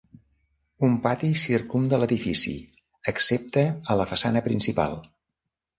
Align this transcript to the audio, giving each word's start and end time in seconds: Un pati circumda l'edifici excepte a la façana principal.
Un 0.87 0.95
pati 1.03 1.29
circumda 1.41 1.99
l'edifici 2.03 2.57
excepte 3.13 3.69
a 3.95 4.01
la 4.03 4.13
façana 4.15 4.47
principal. 4.49 5.01